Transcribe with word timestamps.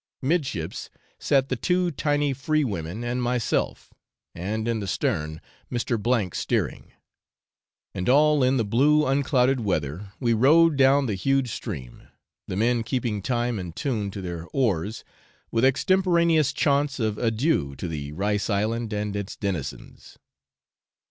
Midships 0.23 0.89
sat 1.19 1.49
the 1.49 1.55
two 1.55 1.91
tiny 1.91 2.33
free 2.33 2.63
women, 2.63 3.03
and 3.03 3.21
myself, 3.21 3.93
and 4.33 4.67
in 4.67 4.79
the 4.79 4.87
stern 4.87 5.39
Mr. 5.71 6.35
steering. 6.35 6.91
And 7.93 8.09
'all 8.09 8.41
in 8.43 8.57
the 8.57 8.65
blue 8.65 9.05
unclouded 9.05 9.59
weather' 9.59 10.11
we 10.19 10.33
rowed 10.33 10.75
down 10.75 11.05
the 11.05 11.13
huge 11.13 11.49
stream, 11.51 12.07
the 12.47 12.55
men 12.55 12.81
keeping 12.81 13.21
time 13.21 13.59
and 13.59 13.75
tune 13.75 14.09
to 14.09 14.21
their 14.21 14.47
oars 14.53 15.03
with 15.51 15.63
extemporaneous 15.63 16.51
chaunts 16.51 16.99
of 16.99 17.19
adieu 17.19 17.75
to 17.75 17.87
the 17.87 18.11
rice 18.13 18.49
island 18.49 18.91
and 18.91 19.15
its 19.15 19.35
denizens. 19.35 20.17